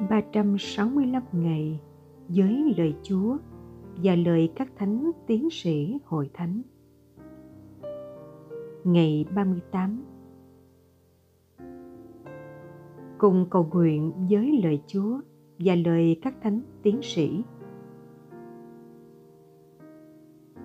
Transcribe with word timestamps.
365 0.00 1.22
ngày 1.32 1.80
với 2.28 2.74
lời 2.76 2.94
Chúa 3.02 3.36
và 3.96 4.14
lời 4.14 4.52
các 4.56 4.68
thánh 4.76 5.10
tiến 5.26 5.50
sĩ 5.50 5.98
hội 6.04 6.30
thánh. 6.34 6.62
Ngày 8.84 9.26
38 9.34 10.04
Cùng 13.18 13.46
cầu 13.50 13.68
nguyện 13.72 14.12
với 14.30 14.60
lời 14.62 14.82
Chúa 14.86 15.20
và 15.58 15.74
lời 15.74 16.20
các 16.22 16.34
thánh 16.42 16.60
tiến 16.82 17.00
sĩ. 17.02 17.42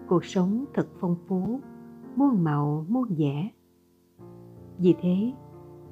Cuộc 0.07 0.25
sống 0.25 0.65
thật 0.73 0.87
phong 0.99 1.15
phú, 1.27 1.59
muôn 2.15 2.43
màu 2.43 2.85
muôn 2.89 3.05
vẻ. 3.17 3.49
Vì 4.77 4.95
thế, 5.01 5.33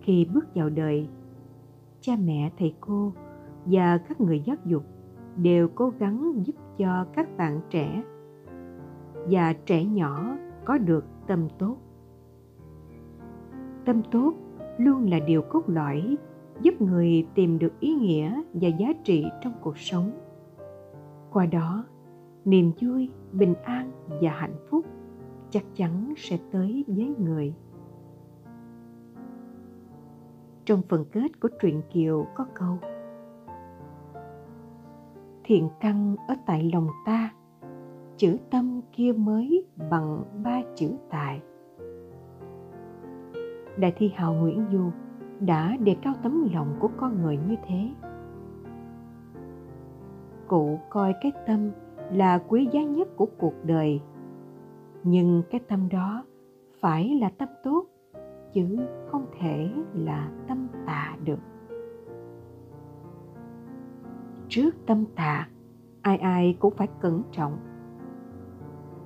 khi 0.01 0.25
bước 0.33 0.45
vào 0.55 0.69
đời, 0.69 1.07
cha 2.01 2.13
mẹ 2.23 2.51
thầy 2.57 2.75
cô 2.79 3.13
và 3.65 3.97
các 3.97 4.21
người 4.21 4.39
giáo 4.45 4.55
dục 4.65 4.83
đều 5.37 5.67
cố 5.75 5.93
gắng 5.99 6.33
giúp 6.45 6.55
cho 6.77 7.05
các 7.13 7.37
bạn 7.37 7.61
trẻ 7.69 8.03
và 9.29 9.53
trẻ 9.65 9.85
nhỏ 9.85 10.37
có 10.65 10.77
được 10.77 11.05
tâm 11.27 11.47
tốt. 11.59 11.77
Tâm 13.85 14.01
tốt 14.11 14.33
luôn 14.77 15.09
là 15.09 15.19
điều 15.19 15.41
cốt 15.41 15.69
lõi 15.69 16.17
giúp 16.61 16.81
người 16.81 17.27
tìm 17.35 17.59
được 17.59 17.79
ý 17.79 17.93
nghĩa 17.93 18.41
và 18.53 18.67
giá 18.67 18.93
trị 19.03 19.25
trong 19.41 19.53
cuộc 19.61 19.77
sống. 19.77 20.11
Qua 21.31 21.45
đó, 21.45 21.85
niềm 22.45 22.71
vui, 22.81 23.09
bình 23.31 23.53
an 23.63 23.91
và 24.07 24.31
hạnh 24.31 24.55
phúc 24.69 24.85
chắc 25.49 25.63
chắn 25.75 26.13
sẽ 26.17 26.39
tới 26.51 26.85
với 26.87 27.15
người. 27.17 27.53
Trong 30.65 30.81
phần 30.89 31.05
kết 31.11 31.39
của 31.39 31.49
truyện 31.61 31.81
kiều 31.93 32.25
có 32.35 32.45
câu 32.53 32.77
thiện 35.43 35.69
căn 35.79 36.15
ở 36.27 36.35
tại 36.45 36.71
lòng 36.73 36.87
ta. 37.05 37.33
Chữ 38.17 38.37
tâm 38.51 38.81
kia 38.93 39.11
mới 39.11 39.65
bằng 39.89 40.23
ba 40.43 40.61
chữ 40.75 40.91
tài. 41.09 41.41
Đại 43.77 43.93
thi 43.97 44.11
hào 44.15 44.33
nguyễn 44.33 44.65
du 44.71 44.91
đã 45.39 45.77
đề 45.77 45.95
cao 46.01 46.13
tấm 46.23 46.47
lòng 46.53 46.75
của 46.79 46.89
con 46.97 47.21
người 47.21 47.37
như 47.47 47.55
thế. 47.67 47.89
Cụ 50.47 50.79
coi 50.89 51.13
cái 51.21 51.31
tâm 51.47 51.71
là 52.11 52.37
quý 52.37 52.67
giá 52.71 52.83
nhất 52.83 53.07
của 53.15 53.27
cuộc 53.37 53.53
đời, 53.63 54.01
nhưng 55.03 55.43
cái 55.51 55.61
tâm 55.67 55.89
đó 55.89 56.23
phải 56.79 57.17
là 57.21 57.29
tâm 57.37 57.49
tốt, 57.63 57.85
chứ 58.53 58.77
không 59.07 59.25
thể 59.39 59.69
là 59.93 60.31
tâm 60.47 60.67
tà 60.85 61.15
được 61.25 61.39
trước 64.51 64.75
tâm 64.85 65.05
tà 65.15 65.47
ai 66.01 66.17
ai 66.17 66.55
cũng 66.59 66.73
phải 66.77 66.87
cẩn 67.01 67.21
trọng. 67.31 67.57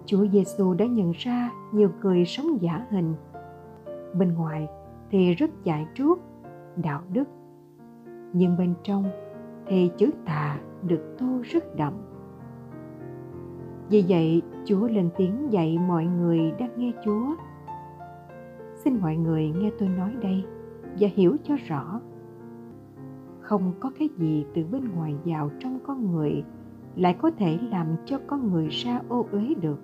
Chúa 0.05 0.27
giêsu 0.27 0.73
đã 0.73 0.85
nhận 0.85 1.11
ra 1.11 1.51
nhiều 1.71 1.89
người 2.01 2.25
sống 2.25 2.61
giả 2.61 2.85
hình. 2.89 3.13
Bên 4.13 4.33
ngoài 4.33 4.67
thì 5.11 5.33
rất 5.33 5.63
dạy 5.63 5.87
trước, 5.95 6.19
đạo 6.75 7.01
đức. 7.13 7.23
Nhưng 8.33 8.57
bên 8.57 8.73
trong 8.83 9.05
thì 9.67 9.91
chữ 9.97 10.09
tà 10.25 10.59
được 10.83 11.15
tô 11.17 11.25
rất 11.43 11.75
đậm. 11.75 11.93
Vì 13.89 14.05
vậy 14.07 14.41
chúa 14.65 14.87
lên 14.87 15.09
tiếng 15.17 15.51
dạy 15.51 15.77
mọi 15.87 16.05
người 16.05 16.51
đang 16.59 16.69
nghe 16.77 16.91
chúa. 17.05 17.35
Xin 18.75 18.99
mọi 19.01 19.15
người 19.15 19.53
nghe 19.57 19.71
tôi 19.79 19.89
nói 19.89 20.15
đây 20.21 20.43
và 20.99 21.07
hiểu 21.15 21.37
cho 21.43 21.55
rõ 21.67 22.01
không 23.45 23.73
có 23.79 23.91
cái 23.99 24.09
gì 24.17 24.45
từ 24.53 24.63
bên 24.71 24.89
ngoài 24.95 25.15
vào 25.25 25.51
trong 25.59 25.79
con 25.87 26.11
người, 26.11 26.43
lại 26.95 27.15
có 27.21 27.31
thể 27.37 27.57
làm 27.71 27.87
cho 28.05 28.19
con 28.27 28.51
người 28.51 28.67
ra 28.67 29.01
ô 29.09 29.25
uế 29.31 29.53
được. 29.61 29.79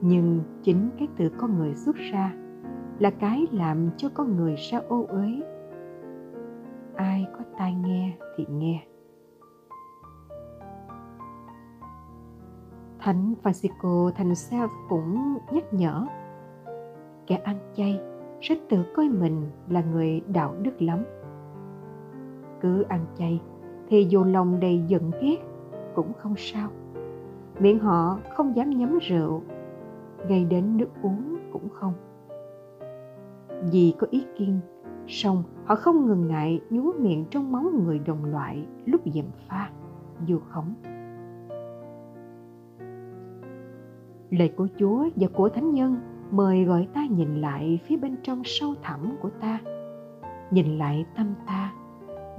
Nhưng 0.00 0.40
chính 0.62 0.90
cái 0.98 1.08
từ 1.16 1.28
con 1.38 1.58
người 1.58 1.74
xuất 1.74 1.96
ra 1.96 2.34
là 2.98 3.10
cái 3.10 3.46
làm 3.52 3.90
cho 3.96 4.08
con 4.14 4.36
người 4.36 4.54
ra 4.56 4.80
ô 4.88 5.06
uế. 5.08 5.42
Ai 6.94 7.26
có 7.38 7.44
tai 7.58 7.74
nghe 7.74 8.16
thì 8.36 8.46
nghe. 8.50 8.86
Thánh 12.98 13.34
Francisco 13.42 14.10
thành 14.10 14.34
sao 14.34 14.68
cũng 14.88 15.38
nhắc 15.52 15.74
nhở, 15.74 16.06
kẻ 17.26 17.36
ăn 17.36 17.58
chay 17.74 18.00
rất 18.40 18.58
tự 18.68 18.84
coi 18.96 19.08
mình 19.08 19.50
là 19.68 19.82
người 19.92 20.20
đạo 20.28 20.54
đức 20.62 20.82
lắm 20.82 21.04
cứ 22.60 22.82
ăn 22.82 23.06
chay, 23.18 23.40
thì 23.88 24.06
dù 24.10 24.24
lòng 24.24 24.60
đầy 24.60 24.82
giận 24.86 25.10
ghét 25.20 25.36
cũng 25.94 26.12
không 26.18 26.34
sao. 26.36 26.68
Miệng 27.58 27.78
họ 27.78 28.18
không 28.34 28.56
dám 28.56 28.70
nhắm 28.70 28.98
rượu, 28.98 29.42
gây 30.28 30.44
đến 30.44 30.76
nước 30.76 30.88
uống 31.02 31.36
cũng 31.52 31.68
không. 31.68 31.92
Vì 33.72 33.94
có 33.98 34.06
ý 34.10 34.24
kiên, 34.38 34.60
song 35.06 35.42
họ 35.64 35.74
không 35.74 36.06
ngừng 36.06 36.28
ngại 36.28 36.60
nhúa 36.70 36.92
miệng 36.98 37.24
trong 37.30 37.52
máu 37.52 37.62
người 37.62 37.98
đồng 37.98 38.24
loại 38.24 38.66
lúc 38.84 39.00
dèm 39.14 39.24
pha, 39.48 39.70
dù 40.26 40.38
khống 40.48 40.74
lời 44.30 44.52
của 44.56 44.68
chúa 44.78 45.08
và 45.16 45.28
của 45.34 45.48
thánh 45.48 45.74
nhân 45.74 45.96
mời 46.30 46.64
gọi 46.64 46.88
ta 46.94 47.06
nhìn 47.06 47.40
lại 47.40 47.78
phía 47.84 47.96
bên 47.96 48.16
trong 48.22 48.42
sâu 48.44 48.74
thẳm 48.82 49.16
của 49.20 49.30
ta, 49.40 49.58
nhìn 50.50 50.78
lại 50.78 51.04
tâm 51.16 51.34
ta 51.46 51.72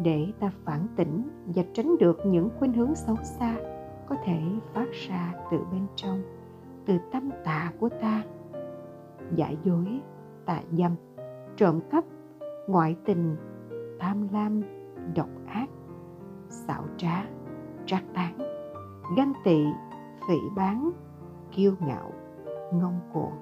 để 0.04 0.28
ta 0.40 0.52
phản 0.66 0.88
tỉnh 0.96 1.30
và 1.46 1.64
tránh 1.74 1.98
được 1.98 2.18
những 2.26 2.50
khuynh 2.60 2.74
hướng 2.74 2.96
xấu 2.96 3.16
xa 3.24 3.56
có 4.08 4.16
thể 4.24 4.40
phát 4.74 4.88
ra 4.92 5.34
từ 5.52 5.58
bên 5.72 5.88
trong, 5.96 6.22
từ 6.86 6.98
tâm 7.12 7.30
tà 7.44 7.72
của 7.80 7.90
ta. 7.90 8.24
Giả 9.36 9.52
dối 9.64 10.02
tà 10.46 10.62
dâm, 10.72 10.92
trộm 11.56 11.80
cắp, 11.92 12.04
ngoại 12.68 12.96
tình, 13.06 13.36
tham 14.00 14.28
lam, 14.32 14.62
độc 15.16 15.30
ác, 15.48 15.70
xảo 16.50 16.84
trá, 16.98 17.26
trác 17.86 18.04
tán, 18.14 18.38
ganh 19.18 19.34
tị, 19.44 19.64
phỉ 20.28 20.38
bán 20.56 20.92
kiêu 21.52 21.74
ngạo, 21.80 22.12
ngông 22.74 23.00
cuồng. 23.14 23.34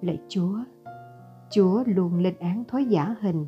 Lạy 0.00 0.20
chúa 0.28 0.58
chúa 1.50 1.82
luôn 1.86 2.18
lên 2.18 2.34
án 2.40 2.64
thói 2.64 2.84
giả 2.84 3.14
hình 3.20 3.46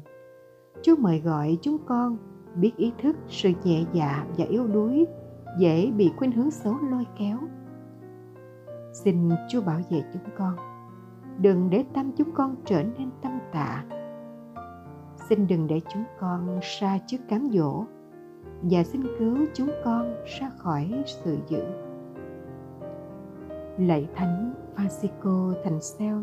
Chúa 0.85 0.97
mời 0.97 1.21
gọi 1.21 1.59
chúng 1.63 1.79
con 1.87 2.17
biết 2.55 2.77
ý 2.77 2.93
thức, 3.03 3.17
sự 3.29 3.51
nhẹ 3.65 3.85
dạ 3.93 4.27
và 4.39 4.45
yếu 4.45 4.67
đuối, 4.67 5.07
dễ 5.59 5.91
bị 5.91 6.13
khuynh 6.17 6.33
hướng 6.33 6.51
xấu 6.51 6.75
lôi 6.91 7.07
kéo. 7.19 7.39
Xin 8.93 9.31
Chúa 9.49 9.61
bảo 9.61 9.81
vệ 9.91 10.03
chúng 10.13 10.23
con. 10.39 10.57
Đừng 11.39 11.71
để 11.71 11.85
tâm 11.95 12.13
chúng 12.17 12.31
con 12.35 12.55
trở 12.65 12.83
nên 12.83 13.11
tâm 13.23 13.39
tạ. 13.53 13.85
Xin 15.29 15.47
đừng 15.47 15.67
để 15.67 15.81
chúng 15.89 16.05
con 16.21 16.59
xa 16.63 16.99
trước 17.07 17.19
cám 17.29 17.49
dỗ 17.53 17.85
và 18.63 18.85
xin 18.85 19.03
cứu 19.19 19.37
chúng 19.55 19.71
con 19.85 20.15
ra 20.41 20.51
khỏi 20.59 21.03
sự 21.07 21.39
dữ. 21.49 21.63
Lạy 23.79 24.09
Thánh 24.15 24.55
Francisco 24.77 25.55
Thành 25.65 25.81
Seo 25.81 26.23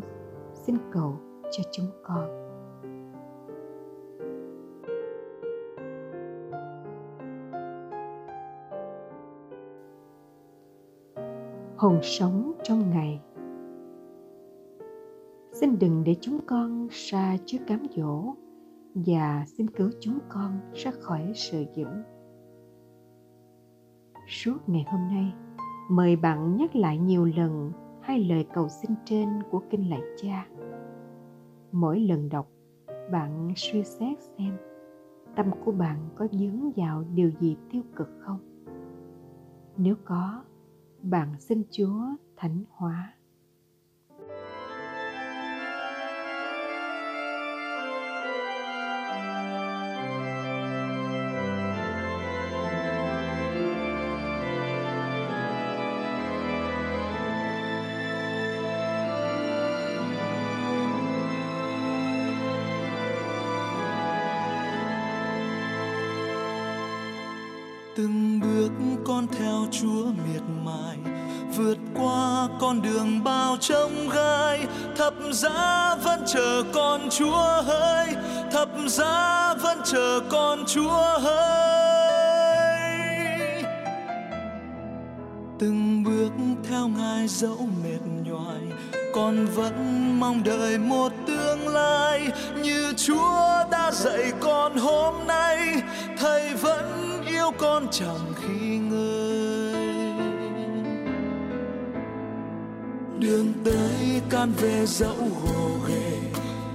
xin 0.54 0.76
cầu 0.92 1.16
cho 1.50 1.62
chúng 1.72 1.86
con. 2.04 2.51
Hồn 11.82 11.98
sống 12.02 12.52
trong 12.62 12.90
ngày. 12.90 13.20
Xin 15.52 15.78
đừng 15.78 16.04
để 16.04 16.16
chúng 16.20 16.38
con 16.46 16.88
xa 16.90 17.36
trước 17.46 17.58
cám 17.66 17.86
dỗ 17.96 18.34
và 18.94 19.44
xin 19.46 19.70
cứu 19.70 19.90
chúng 20.00 20.18
con 20.28 20.58
ra 20.74 20.90
khỏi 21.00 21.32
sự 21.34 21.64
dữ. 21.74 21.86
Suốt 24.28 24.58
ngày 24.66 24.84
hôm 24.88 25.00
nay, 25.00 25.32
mời 25.90 26.16
bạn 26.16 26.56
nhắc 26.56 26.76
lại 26.76 26.98
nhiều 26.98 27.24
lần 27.24 27.72
hai 28.00 28.24
lời 28.24 28.46
cầu 28.54 28.68
xin 28.68 28.90
trên 29.04 29.28
của 29.50 29.62
kinh 29.70 29.90
lạy 29.90 30.02
cha. 30.22 30.46
Mỗi 31.72 32.00
lần 32.00 32.28
đọc, 32.28 32.48
bạn 33.12 33.52
suy 33.56 33.82
xét 33.84 34.18
xem 34.38 34.56
tâm 35.36 35.46
của 35.64 35.72
bạn 35.72 35.98
có 36.16 36.26
dướng 36.32 36.72
vào 36.76 37.04
điều 37.14 37.30
gì 37.40 37.56
tiêu 37.70 37.82
cực 37.96 38.08
không? 38.20 38.38
Nếu 39.76 39.94
có 40.04 40.42
bạn 41.02 41.40
xin 41.40 41.62
Chúa 41.70 42.00
thánh 42.36 42.64
hóa. 42.70 43.14
Từng 67.96 68.40
bước 68.40 68.70
con 69.04 69.26
theo 69.38 69.66
chúa 69.70 70.04
miệt 70.04 70.42
mài, 70.64 70.96
vượt 71.56 71.78
qua 71.94 72.48
con 72.60 72.82
đường 72.82 73.24
bao 73.24 73.56
trông 73.60 74.08
gai. 74.14 74.66
Thập 74.96 75.14
giá 75.30 75.96
vẫn 76.04 76.22
chờ 76.26 76.62
con 76.72 77.08
chúa 77.10 77.62
hỡi 77.62 78.06
thập 78.52 78.68
giá 78.86 79.54
vẫn 79.54 79.78
chờ 79.84 80.20
con 80.30 80.64
chúa 80.66 81.18
hỡi 81.18 81.62
từng 85.58 86.04
bước 86.04 86.30
theo 86.68 86.88
ngài 86.88 87.28
dẫu 87.28 87.68
mệt 87.84 88.00
nhoài, 88.24 88.62
con 89.14 89.46
vẫn 89.46 89.74
mong 90.20 90.42
đợi 90.44 90.78
một 90.78 91.12
tương 91.26 91.68
lai. 91.68 92.28
Như 92.62 92.92
chúa 92.96 93.64
đã 93.70 93.90
dạy 93.92 94.32
con 94.40 94.76
hôm 94.76 95.14
nay, 95.26 95.82
thầy 96.18 96.54
vẫn 96.54 97.11
yêu 97.42 97.50
con 97.58 97.86
chẳng 97.90 98.32
khi 98.36 98.78
ngơi 98.78 99.74
đường 103.18 103.52
tới 103.64 104.20
can 104.30 104.52
về 104.56 104.86
dẫu 104.86 105.16
gồ 105.44 105.70
ghề 105.88 106.18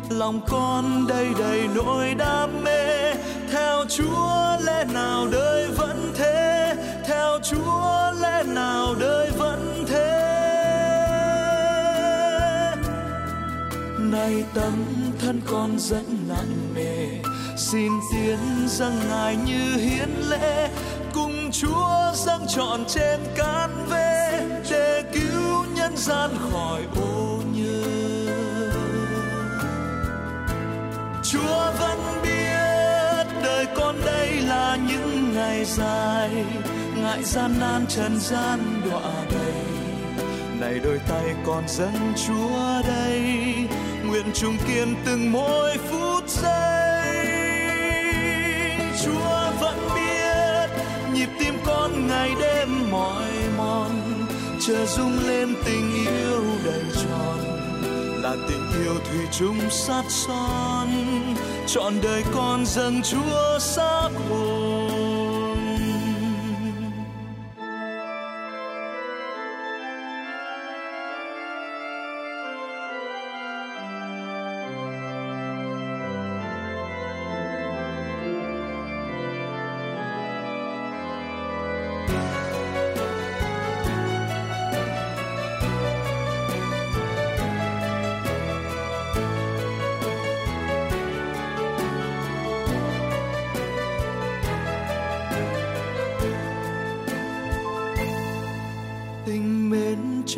lòng 0.10 0.42
con 0.48 1.06
đầy 1.10 1.28
đầy 1.40 1.68
nỗi 1.76 2.14
đam 2.14 2.64
mê. 2.64 3.14
Theo 3.52 3.86
chúa 3.90 4.58
lẽ 4.66 4.86
nào 4.94 5.28
đời 5.32 5.68
vẫn 5.78 6.14
thế? 6.16 6.76
Theo 7.08 7.40
chúa 7.44 8.12
lẽ 8.22 8.44
nào 8.48 8.96
đời 9.00 9.32
vẫn 9.38 9.86
thế? 9.88 10.24
Nay 14.00 14.44
tấm 14.54 14.86
thân 15.20 15.42
con 15.46 15.80
dẫn 15.80 16.06
nặng 16.30 16.74
nề 16.76 17.08
xin 17.58 17.92
tiến 18.12 18.40
dâng 18.68 19.00
ngài 19.10 19.36
như 19.36 19.76
hiến 19.76 20.10
lễ, 20.30 20.70
cùng 21.14 21.52
chúa 21.52 22.12
dâng 22.14 22.46
trọn 22.48 22.86
trên 22.88 23.20
cán 23.36 23.86
về 23.90 24.42
để 24.70 25.04
cứu 25.14 25.66
nhân 25.76 25.98
gian 25.98 26.30
khỏi 26.52 26.82
ô 26.96 27.40
nhơ. 27.54 27.84
Chúa 31.24 31.72
vẫn 31.80 32.00
biết 32.24 33.28
đời 33.44 33.66
con 33.76 33.96
đây 34.06 34.42
là 34.42 34.78
những 34.90 35.34
ngày 35.34 35.66
dài, 35.66 36.30
ngại 36.96 37.24
gian 37.24 37.60
nan 37.60 37.86
trần 37.88 38.20
gian 38.20 38.82
đọa 38.86 39.12
đầy 39.32 39.78
này 40.60 40.80
đôi 40.84 41.00
tay 41.10 41.36
con 41.46 41.64
dâng 41.68 42.14
chúa 42.28 42.82
đây, 42.88 43.22
nguyện 44.06 44.26
chung 44.34 44.58
kiên 44.68 44.96
từng 45.06 45.32
mỗi 45.32 45.78
phút 45.78 45.97
ngày 52.68 52.92
mỏi 52.92 53.32
mòn, 53.58 53.92
chờ 54.60 54.86
rung 54.86 55.20
lên 55.28 55.56
tình 55.66 55.94
yêu 55.94 56.44
đầy 56.66 56.84
tròn. 56.94 57.40
Là 58.22 58.36
tình 58.50 58.84
yêu 58.84 58.94
thủy 58.94 59.28
chung 59.32 59.58
sát 59.70 60.04
son, 60.10 60.88
trọn 61.68 61.94
đời 62.04 62.24
con 62.34 62.66
dâng 62.66 63.02
chúa 63.04 63.60
xác 63.60 64.10
hồn. 64.30 64.87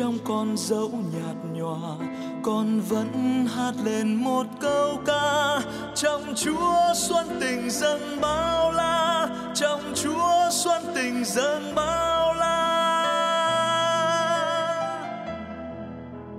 Trong 0.00 0.18
con 0.24 0.56
dẫu 0.56 0.90
nhạt 1.12 1.36
nhòa, 1.52 1.96
con 2.42 2.80
vẫn 2.80 3.46
hát 3.56 3.72
lên 3.84 4.14
một 4.14 4.46
câu 4.60 4.98
ca. 5.06 5.60
Trong 5.94 6.34
chúa 6.36 6.94
xuân 6.94 7.26
tình 7.40 7.70
dâng 7.70 8.20
bao 8.20 8.72
la, 8.72 9.28
trong 9.54 9.80
chúa 9.94 10.50
xuân 10.50 10.82
tình 10.94 11.24
dâng 11.24 11.74
bao 11.74 12.34
la. 12.34 12.56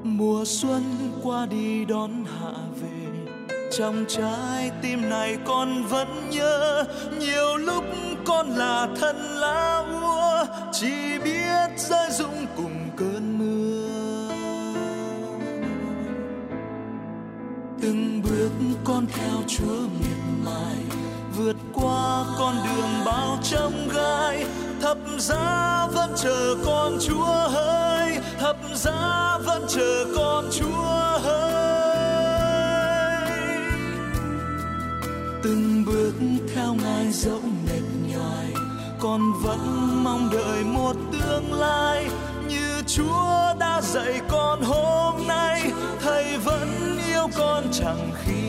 Mùa 0.04 0.44
xuân 0.46 0.84
qua 1.24 1.46
đi 1.46 1.86
đón 1.86 2.12
hạ 2.26 2.54
về, 2.82 3.34
trong 3.78 4.06
trái 4.08 4.72
tim 4.82 5.10
này 5.10 5.38
con 5.46 5.84
vẫn 5.84 6.30
nhớ. 6.30 6.86
Nhiều 7.20 7.58
lúc 7.58 7.84
con 8.26 8.50
là 8.50 8.88
thân 9.00 9.16
lá 9.16 9.84
úa, 10.02 10.46
chỉ 10.72 11.20
biết 11.24 11.70
rơi 11.78 12.12
rụng 12.12 12.46
cùng 12.58 12.81
con 19.02 19.08
theo 19.14 19.44
chúa 19.48 19.82
miệt 20.00 20.18
mài, 20.46 20.78
vượt 21.38 21.56
qua 21.74 22.26
con 22.40 22.56
đường 22.66 23.06
bao 23.06 23.38
trông 23.44 23.90
gai. 23.94 24.46
Thập 24.82 24.98
giá 25.18 25.88
vẫn 25.94 26.14
chờ 26.18 26.56
con 26.66 26.98
chúa 27.02 27.50
hỡi 27.50 28.18
thập 28.40 28.58
giá 28.74 29.38
vẫn 29.46 29.66
chờ 29.68 30.06
con 30.16 30.46
chúa 30.52 31.20
hỡi 31.24 32.02
từng 35.44 35.86
bước 35.86 36.14
theo 36.56 36.76
ngài 36.84 37.12
dẫu 37.12 37.42
mệt 37.66 37.82
nhoài 38.08 38.54
con 39.00 39.22
vẫn 39.44 39.60
mong 40.04 40.30
đợi 40.32 40.64
một 40.64 40.96
tương 41.12 41.54
lai. 41.54 42.08
Như 42.48 42.82
chúa 42.88 43.54
đã 43.60 43.82
dạy 43.82 44.22
con 44.30 44.62
hôm 44.62 45.28
nay, 45.28 45.72
thầy 46.02 46.38
vẫn 46.38 46.98
yêu 47.08 47.28
con 47.38 47.64
chẳng 47.72 48.12
khi 48.26 48.42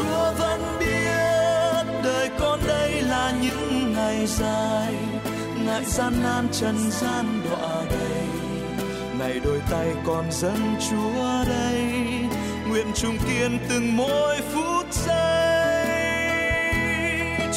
chúa 0.00 0.32
vẫn 0.38 0.60
biết 0.80 2.00
đời 2.04 2.30
con 2.38 2.60
đây 2.66 3.02
là 3.02 3.32
những 3.42 3.92
ngày 3.92 4.26
dài. 4.26 4.94
Ngại 5.66 5.84
gian 5.84 6.12
nan, 6.22 6.48
trần 6.52 6.76
gian 6.90 7.42
đọa 7.50 7.82
đầy. 7.90 8.26
Này 9.18 9.40
đôi 9.44 9.60
tay 9.70 9.88
con 10.06 10.24
dâng 10.32 10.76
chúa 10.90 11.44
đây. 11.48 11.82
Nguyện 12.68 12.86
chung 12.94 13.18
kiên 13.28 13.58
từng 13.68 13.96
mỗi 13.96 14.36
phút 14.52 14.86
giây. 14.92 15.86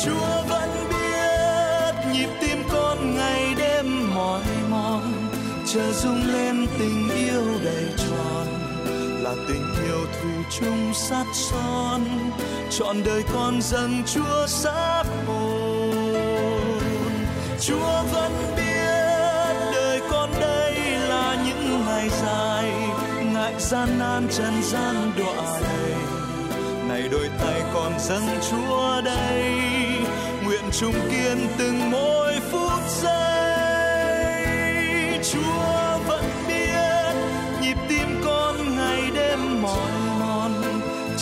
Chúa 0.06 0.44
vẫn 0.50 0.70
biết 0.90 1.94
nhịp 2.14 2.30
tim 2.42 2.58
con 2.72 3.16
ngày 3.16 3.56
đêm 3.58 4.16
mỏi 4.16 4.44
mòn. 4.70 5.30
Chờ 5.74 5.92
rung 5.92 6.24
lên 6.34 6.68
tình 6.80 7.10
yêu 7.10 7.44
đầy 7.64 7.86
tròn 7.98 8.63
là 9.36 9.44
tình 9.48 9.66
yêu 9.86 10.06
thủy 10.22 10.32
chung 10.60 10.94
sắt 10.94 11.28
son, 11.34 12.02
trọn 12.70 13.04
đời 13.06 13.24
con 13.34 13.62
dâng 13.62 14.04
chúa 14.06 14.48
xác 14.48 15.04
hồn 15.28 15.92
chúa 17.62 18.04
vẫn 18.12 18.32
biết 18.56 19.72
đời 19.74 20.02
con 20.12 20.30
đây 20.40 20.74
là 21.10 21.44
những 21.46 21.86
ngày 21.86 22.10
dài 22.10 22.72
ngại 23.34 23.54
gian 23.60 24.00
nan 24.00 24.28
trần 24.32 24.64
gian 24.64 25.12
đọa 25.18 25.60
đầy 25.62 25.94
này 26.88 27.10
đôi 27.12 27.30
tay 27.40 27.62
con 27.74 28.00
dâng 28.00 28.28
chúa 28.50 29.02
đây, 29.02 29.52
nguyện 30.46 30.64
chung 30.80 30.96
kiên 31.12 31.48
từng 31.58 31.92
mỗi 31.92 32.34
phút 32.52 32.82
giây. 33.02 33.34
Chúa 35.32 35.73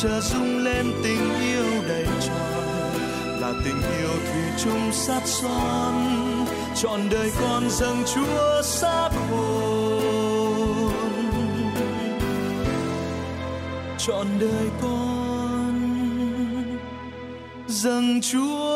chờ 0.01 0.21
rung 0.21 0.57
lên 0.57 0.93
tình 1.03 1.39
yêu 1.39 1.65
đầy 1.87 2.05
tròn 2.05 2.93
là 3.39 3.53
tình 3.65 3.81
yêu 3.99 4.09
thủy 4.09 4.41
chung 4.63 4.91
sát 4.91 5.21
son 5.25 6.45
trọn 6.75 6.99
đời 7.11 7.31
con 7.41 7.69
dâng 7.69 8.03
chúa 8.15 8.61
xác 8.63 9.09
hồn 9.29 10.91
trọn 13.97 14.27
đời 14.39 14.69
con 14.81 15.81
dâng 17.67 18.21
chúa 18.21 18.70